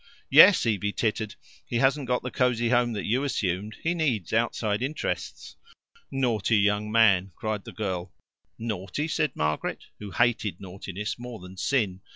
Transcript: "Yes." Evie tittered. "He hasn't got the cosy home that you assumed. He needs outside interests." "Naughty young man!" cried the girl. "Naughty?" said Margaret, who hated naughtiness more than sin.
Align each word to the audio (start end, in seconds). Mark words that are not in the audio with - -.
"Yes." 0.31 0.65
Evie 0.65 0.93
tittered. 0.93 1.35
"He 1.67 1.75
hasn't 1.75 2.07
got 2.07 2.23
the 2.23 2.31
cosy 2.31 2.69
home 2.69 2.93
that 2.93 3.05
you 3.05 3.23
assumed. 3.23 3.75
He 3.83 3.93
needs 3.93 4.33
outside 4.33 4.81
interests." 4.81 5.57
"Naughty 6.09 6.57
young 6.57 6.91
man!" 6.91 7.33
cried 7.35 7.65
the 7.65 7.71
girl. 7.71 8.11
"Naughty?" 8.57 9.07
said 9.07 9.35
Margaret, 9.35 9.83
who 9.99 10.09
hated 10.09 10.59
naughtiness 10.59 11.19
more 11.19 11.37
than 11.39 11.55
sin. 11.55 12.01